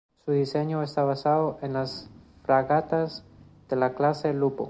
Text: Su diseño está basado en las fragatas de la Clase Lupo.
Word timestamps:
Su 0.25 0.31
diseño 0.31 0.81
está 0.81 1.03
basado 1.03 1.59
en 1.61 1.73
las 1.73 2.09
fragatas 2.43 3.23
de 3.69 3.75
la 3.75 3.93
Clase 3.93 4.33
Lupo. 4.33 4.59